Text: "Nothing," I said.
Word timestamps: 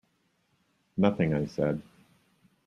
"Nothing," 0.97 1.35
I 1.35 1.45
said. 1.45 1.79